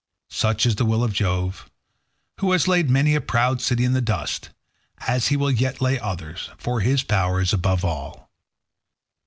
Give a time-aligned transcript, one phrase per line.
[0.31, 1.69] Such is the will of Jove,
[2.39, 4.49] who has laid many a proud city in the dust,
[5.07, 8.31] as he will yet lay others, for his power is above all.